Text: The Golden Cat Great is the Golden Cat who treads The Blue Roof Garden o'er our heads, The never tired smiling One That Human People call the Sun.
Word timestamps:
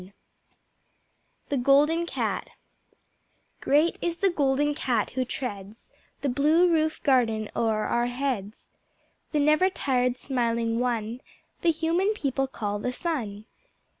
The 1.49 1.57
Golden 1.57 2.07
Cat 2.07 2.49
Great 3.59 3.99
is 4.01 4.17
the 4.17 4.31
Golden 4.31 4.73
Cat 4.73 5.11
who 5.11 5.23
treads 5.23 5.85
The 6.21 6.27
Blue 6.29 6.67
Roof 6.67 7.03
Garden 7.03 7.51
o'er 7.55 7.83
our 7.83 8.07
heads, 8.07 8.67
The 9.31 9.37
never 9.37 9.69
tired 9.69 10.17
smiling 10.17 10.79
One 10.79 11.21
That 11.61 11.69
Human 11.75 12.13
People 12.15 12.47
call 12.47 12.79
the 12.79 12.91
Sun. 12.91 13.45